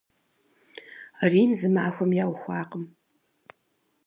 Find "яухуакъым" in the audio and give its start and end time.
2.23-2.83